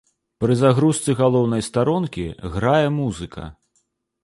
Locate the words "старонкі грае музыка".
1.69-3.49